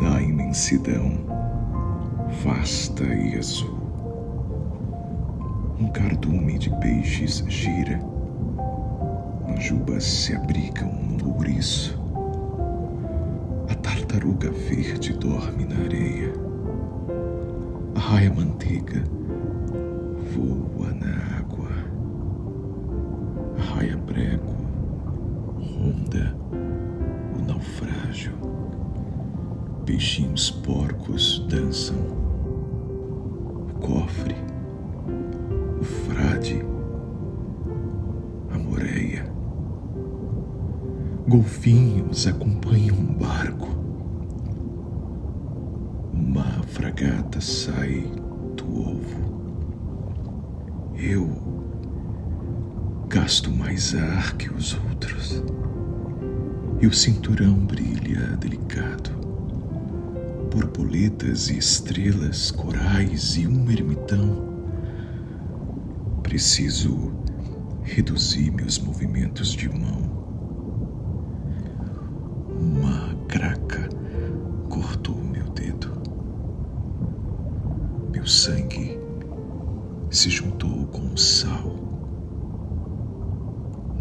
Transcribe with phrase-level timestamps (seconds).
[0.00, 1.12] Na imensidão
[2.42, 3.78] vasta e azul,
[5.78, 8.00] um cardume de peixes gira,
[9.46, 12.00] manjubas se abrigam no ouriço,
[13.68, 16.32] a tartaruga verde dorme na areia,
[17.94, 19.04] a raia manteiga
[20.34, 20.69] voa
[29.90, 34.36] peixinhos porcos dançam, o cofre,
[35.80, 36.64] o frade,
[38.52, 39.24] a moreia,
[41.26, 43.66] golfinhos acompanham um barco,
[46.12, 48.04] uma fragata sai
[48.56, 49.20] do ovo.
[50.94, 51.28] Eu
[53.08, 55.42] gasto mais ar que os outros
[56.80, 59.19] e o cinturão brilha delicado.
[60.50, 64.50] Borboletas e estrelas, corais e um ermitão.
[66.24, 67.12] Preciso
[67.84, 70.10] reduzir meus movimentos de mão.
[72.48, 73.88] Uma craca
[74.68, 75.92] cortou meu dedo.
[78.10, 78.98] Meu sangue
[80.10, 81.76] se juntou com o sal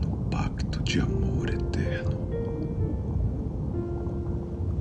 [0.00, 2.18] no pacto de amor eterno,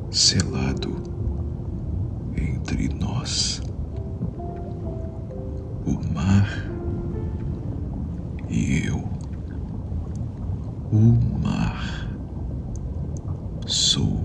[0.09, 1.16] selado
[2.37, 3.61] entre nós,
[5.85, 6.47] o mar
[8.49, 9.03] e eu,
[10.91, 12.07] o mar.
[13.65, 14.16] Sou